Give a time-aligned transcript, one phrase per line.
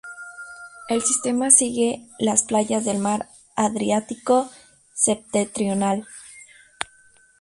[0.89, 4.49] El sistema sigue las playas del mar Adriático
[4.95, 6.07] septentrional.